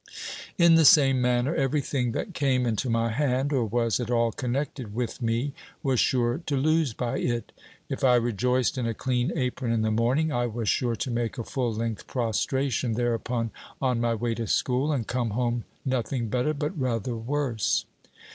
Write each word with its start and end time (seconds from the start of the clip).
In 0.57 0.73
the 0.73 0.83
same 0.83 1.21
manner, 1.21 1.53
every 1.53 1.79
thing 1.79 2.11
that 2.13 2.33
came 2.33 2.65
into 2.65 2.89
my 2.89 3.09
hand, 3.09 3.53
or 3.53 3.63
was 3.65 3.99
at 3.99 4.09
all 4.09 4.31
connected 4.31 4.95
with 4.95 5.21
me, 5.21 5.53
was 5.83 5.99
sure 5.99 6.39
to 6.47 6.57
lose 6.57 6.91
by 6.95 7.19
it. 7.19 7.51
If 7.87 8.03
I 8.03 8.15
rejoiced 8.15 8.79
in 8.79 8.87
a 8.87 8.95
clean 8.95 9.31
apron 9.37 9.71
in 9.71 9.83
the 9.83 9.91
morning, 9.91 10.31
I 10.31 10.47
was 10.47 10.67
sure 10.67 10.95
to 10.95 11.11
make 11.11 11.37
a 11.37 11.43
full 11.43 11.75
length 11.75 12.07
prostration 12.07 12.93
thereupon 12.93 13.51
on 13.79 14.01
my 14.01 14.15
way 14.15 14.33
to 14.33 14.47
school, 14.47 14.91
and 14.91 15.05
come 15.05 15.29
home 15.37 15.65
nothing 15.85 16.29
better, 16.29 16.55
but 16.55 16.75
rather 16.79 17.15
worse. 17.15 17.85